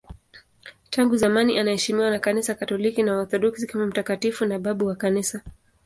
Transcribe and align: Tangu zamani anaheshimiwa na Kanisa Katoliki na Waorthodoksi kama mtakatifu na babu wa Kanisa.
Tangu 0.89 1.17
zamani 1.17 1.59
anaheshimiwa 1.59 2.09
na 2.11 2.19
Kanisa 2.19 2.55
Katoliki 2.55 3.03
na 3.03 3.13
Waorthodoksi 3.15 3.67
kama 3.67 3.85
mtakatifu 3.85 4.45
na 4.45 4.59
babu 4.59 4.85
wa 4.85 4.95
Kanisa. 4.95 5.41